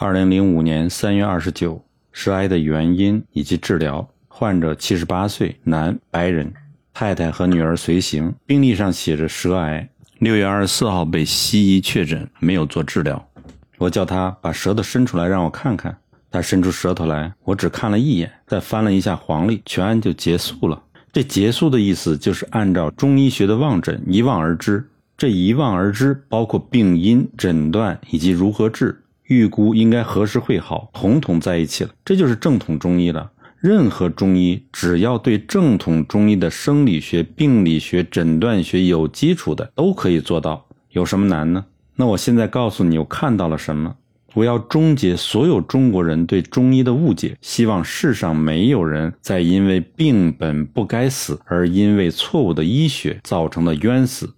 [0.00, 4.08] 二零零五年三月二十九，舌癌的原因以及治疗。
[4.28, 6.54] 患者七十八岁，男，白人，
[6.94, 8.32] 太太和女儿随行。
[8.46, 9.88] 病历上写着舌癌。
[10.20, 13.28] 六月二十四号被西医确诊，没有做治疗。
[13.76, 15.98] 我叫他把舌头伸出来让我看看。
[16.30, 20.80] 他伸出舌头来，我只看了一眼，再翻了一下黄历，全案就结束了。
[21.12, 24.88] 这结束的意思就是按照中医学的望诊，一望而知。
[25.16, 29.02] 这一望而知，包括病因、诊断以及如何治。
[29.28, 33.30] 预估应该何时会好，统统在一起了，这就是正统中医了。
[33.60, 40.66] 任何中医只要对正统中医的生理学、病理学、诊断学有基础的，都可以做到。
[40.90, 41.64] 有什么难呢？
[41.96, 43.96] 那我现在告诉你，我看到了什么？
[44.34, 54.32] 我要终结所有中国人对中医的误解，希望世上没有人再因为病本不该死，而因为错误的医学造成的冤死。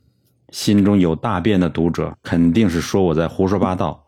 [0.50, 4.02] 心中有大便的读者，肯定是说我在胡说八道。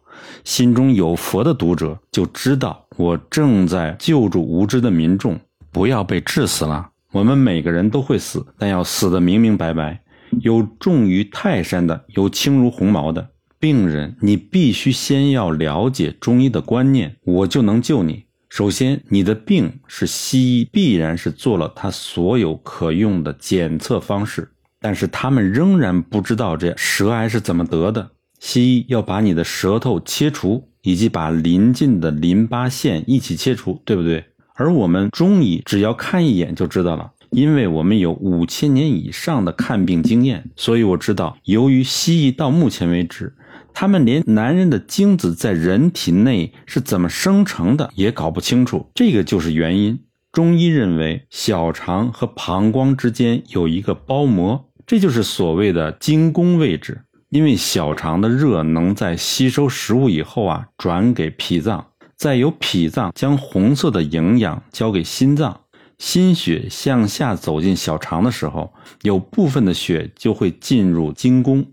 [0.44, 5.38] 心中有佛的读者就知道，我正在救助无知的民众，
[5.70, 6.90] 不要被治死了。
[7.12, 10.02] 我们每个人都会死，但要死得明明白白。
[10.40, 18.24] 有重于泰山的，有轻如鸿毛的病人，你必须先要了解中医的观念，我就能救你。
[18.48, 28.10] 首先，你的病是西医必然是做了他所有可用的检测方式，但是他们仍然不知道这舌癌是怎么得的。
[28.44, 34.24] 西医要把你的舌头切除，以及把邻近的淋巴腺一起切除，对不对？
[34.54, 43.32] 而我们中医只要看一眼就知道了，因为我们有五千年以上的看病经验，所以我知道，由于西医到目前为止，
[43.72, 50.00] 他们连男人的精子在人体内是怎么生成的也搞不清楚，这个就是原因。
[50.32, 57.02] 中医认为小肠和膀胱之间有一个包膜，这就是所谓的精宫位置。
[57.32, 65.62] 因为小肠的热能在吸收食物以后啊，转给脾脏，再由脾脏将红色的营养交给心脏，
[65.96, 71.64] 心血向下走进小肠的时候，有部分的血就会进入精宫，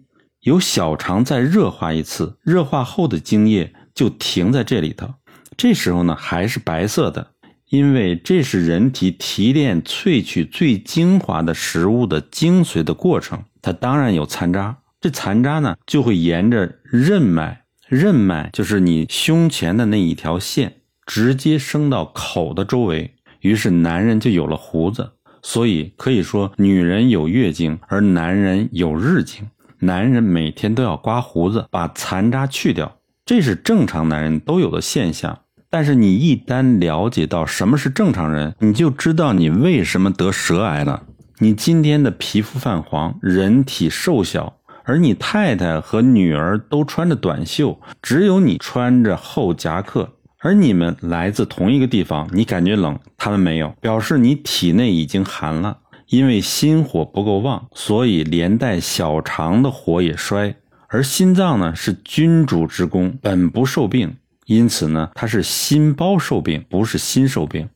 [0.44, 5.10] 由小肠再热化一次，热化后的精液就停在这里头，
[5.58, 7.32] 这时候呢还是白色的，
[7.68, 14.78] 因为这是人体提炼萃取最精华的食物的精髓的过程，它当然有残渣。
[15.02, 23.16] 这残渣呢，就会沿着任脉，任脉就是你胸前的那一条线，直接升到口的周围。
[23.40, 25.12] 于是男人就有了胡子。
[25.42, 29.48] 所以可以说，女人有月经，而男人有日经。
[29.80, 35.40] 男人每天都要刮胡子，把残渣去掉，这是正常男人都有的现象。
[35.70, 41.04] 但是你一旦了解到什么是正常人，你就知道你为什么得舌癌了。
[41.38, 44.59] 你今天的皮肤泛黄，人体瘦小。
[44.90, 50.16] 而你太太和女儿都穿着短袖，只有你穿着厚夹克。
[50.40, 55.78] 而你们来自同一个地方，你感觉冷，他们没有，表示你体内已经寒了。
[56.08, 60.56] 因为心火不够旺，所以连带小肠的火也衰。
[60.88, 64.18] 而心脏呢，是君主之宫，本不受病，
[64.48, 67.70] 因此呢，它是心包受病，不是心受病。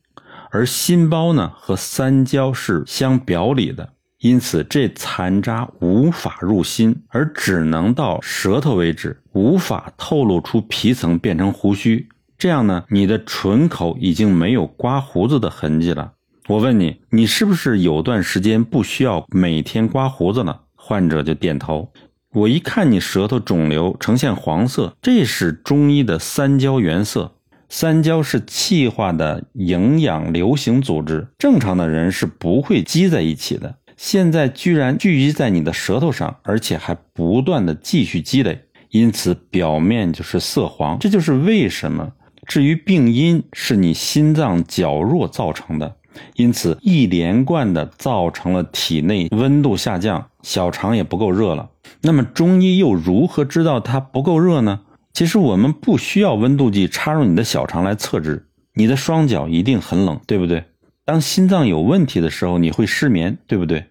[0.50, 3.90] 而心包呢，和三焦是相表里的。
[4.24, 12.08] 因此，这残渣无法入心，而只能到舌头为止，无法透露出皮层变成胡须。
[12.38, 16.12] 这样呢，你的唇口已经没有刮胡子的痕迹了。
[16.48, 20.62] 我问你，你是不是有段时间不需要每天刮胡子了？
[20.74, 21.92] 患者就点头。
[22.32, 27.34] 我一看你舌头肿瘤呈现黄色，这是中医的三焦原色。
[27.68, 33.76] 三焦是气化的营养流行组织，正常的人是不会积在一起的。
[33.96, 40.98] 现在居然聚集在你的舌头上，而且还不断的继续积累，因此表面就是色黄。
[40.98, 42.12] 这就是为什么。
[42.46, 45.96] 至于病因，是你心脏较弱造成的，
[46.34, 51.70] 因此一连贯的造成了体内温度下降，小肠也不够热了。
[52.02, 54.80] 那么中医又如何知道它不够热呢？
[55.14, 60.64] 其实我们不需要温度计插入你的小肠来测知，你的双脚一定很冷，对不对？
[61.06, 63.84] 当心脏有问题的时候，你会失眠，对不对？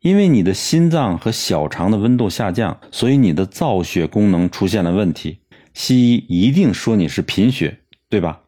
[0.00, 5.38] 因为你的心脏和小肠的温度下降，所以你的造血功能出现了问题。
[5.72, 7.78] 西医一定说你是贫血，
[8.10, 8.42] 对吧？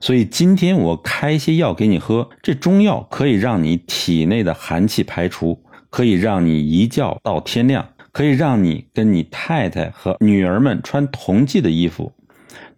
[0.00, 12.12] 所以今天我开一些药给你喝，这中药可以让你体内的寒气排除，可以让你一觉到天亮，可以让你跟你太太和女儿们穿同季的衣服。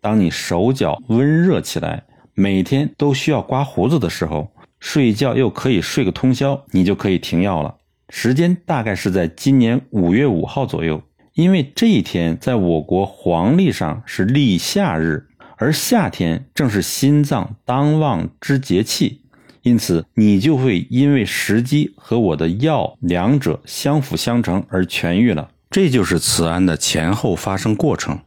[0.03, 2.05] 当你手脚温热起来，
[2.35, 4.53] 每天都需要刮胡子的时候。
[4.83, 7.77] 睡觉又可以睡个通宵，你就可以停药了。
[8.09, 11.01] 时间大概是在今年五月五号左右，
[11.35, 19.21] 因为这一天在我国黄历上是立夏日，而夏天正是心脏当旺之节气，
[19.63, 25.51] 因此你就会因为时机和我的药两者相辅相成而痊愈了。
[25.71, 28.19] 这就是此案的前后发生过程。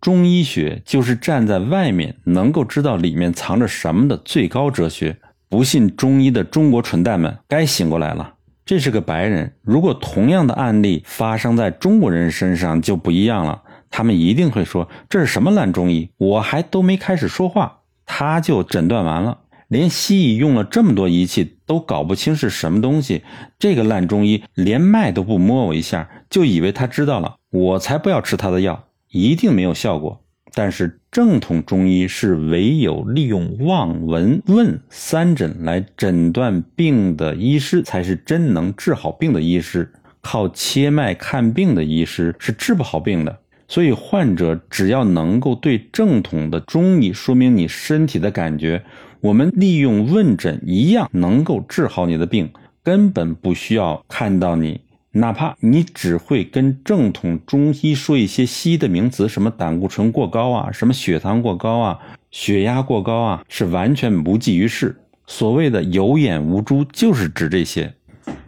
[0.00, 5.18] 中医学就是站在外面能够知道里面藏着什么的最高哲学。
[5.48, 8.34] 不信中医的中国蠢蛋们该醒过来了。
[8.64, 13.62] 这是个白人，如果同样的案例发生在中国人身上就不一样了。
[13.90, 16.10] 他们一定会说这是什么烂中医？
[16.18, 19.38] 我还都没开始说话，他就诊断完了。
[19.68, 23.22] 连西医用了这么多仪器都搞不清是什么东西，
[23.58, 27.36] 这个烂中医连脉都不摸我一下，就以为他知道了。
[27.50, 30.22] 我才不要吃他的药，一定没有效果。
[30.58, 39.92] 但是正统中医是唯有利用望、闻、问三诊来诊断病的医师，才是真能治好病的医师。
[40.20, 43.38] 靠切脉看病的医师是治不好病的。
[43.68, 48.82] 所以，患者只要能够对正统的中医说明你身体的感觉，
[49.20, 52.50] 我们利用问诊一样能够治好你的病，
[52.82, 54.80] 根本不需要看到你，
[55.18, 61.98] 哪怕你只会跟正统中医说一些西医的名词，什么胆固醇过高啊，什么血糖过高啊，
[62.30, 65.00] 血压过高啊，是完全无济于事。
[65.26, 67.94] 所谓的有眼无珠，就是指这些。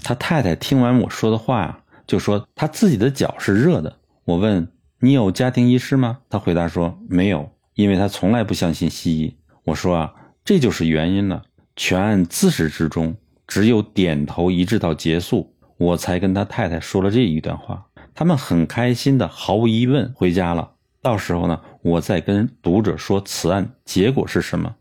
[0.02, 3.96] 他太太听完我说的话呀，就说他自己的脚是热的。
[4.24, 4.68] 我问。
[5.02, 6.18] 你有家庭医师吗？
[6.28, 9.34] 他回答说没有，因为他从来不相信西医。
[9.64, 10.12] 我说啊，
[10.44, 11.42] 这就是原因了。
[11.74, 13.16] 全案自始至终
[13.46, 17.86] 只有点头一致到结束，我才跟他太太说了这一段话。
[18.14, 20.72] 他们很开心的，毫无疑问回家了。
[21.00, 24.74] 到时候呢，我再跟读者说此案结果是什么。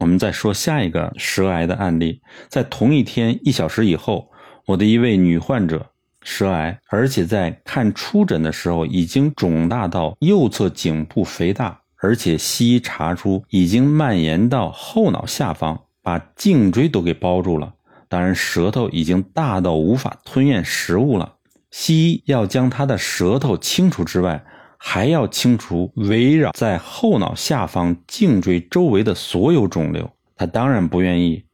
[0.00, 4.28] 我们再说下一个舌癌的案例，在同一天一小时以后，
[4.66, 5.86] 我的一位女患者。
[6.22, 17.72] 舌癌，而且在看出诊的时候已经肿大到右侧颈部肥大，而且西医查出已经蔓延到后脑下方，把颈椎都给包住了。
[18.10, 21.36] 当然，舌头已经大到无法吞咽食物了。
[21.70, 24.44] 西医要将他的舌头清除之外，
[24.76, 30.10] 还要清除围绕在后脑下方颈椎周围的所有肿瘤。
[30.34, 31.44] 他当然不愿意。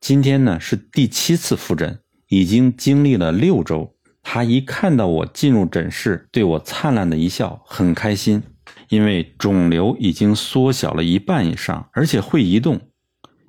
[0.00, 1.98] 今天呢是第七次复诊，
[2.28, 3.96] 已经经历了六周。
[4.22, 8.40] 他一看到我进入诊室，对我灿烂的一笑，很开心，
[8.88, 12.80] 因为肿瘤已经缩小了一半以上，而且会移动。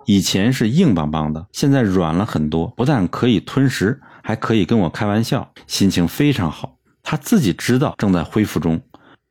[0.05, 6.77] 以前是硬邦邦的，现在软了很多，不但可以吞食，还可以跟我开玩笑，心情非常好。
[7.03, 8.81] 他自己知道正在恢复中。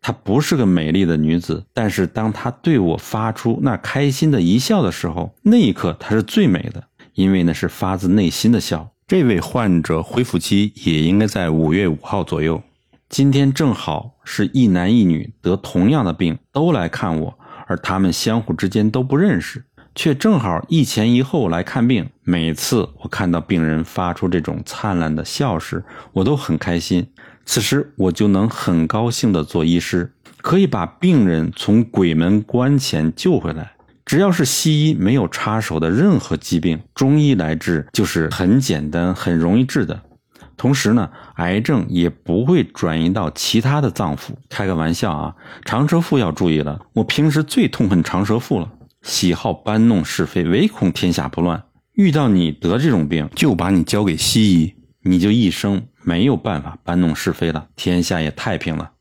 [0.00, 6.84] 她不是个美丽的女子，但是当她对我发出那开心的一笑的时候，那一刻她是最美的，
[7.14, 8.88] 因为那是发自内心的笑。
[9.08, 12.62] 这位患者恢复期也应该在五月五号左右。
[13.08, 19.64] 今天正好是一男一女得同样的病，都来看我，而他们相互之间都不认识，
[19.98, 22.08] 却正好一前一后来看病。
[22.22, 27.08] 每次我看到病人发出这种灿烂的笑时，我都很开心。
[27.44, 33.72] 此时我就能很高兴地做医师，可以把病人从鬼门关前救回来。
[34.04, 40.00] 只要是西医没有插手的任何疾病，中医来治就是很简单、很容易治的。
[40.56, 44.30] 同时呢，癌症也不会转移到其他的脏腑。
[44.48, 45.34] 开个玩笑啊，
[45.64, 46.80] 长舌妇要注意了。
[46.92, 48.70] 我平时最痛恨长舌妇了，
[49.08, 51.64] 喜好搬弄是非，唯恐天下不乱。
[51.94, 58.92] 遇到你得这种病，就把你交给西医，你就一生没有办法搬弄是非了，天下也太平了。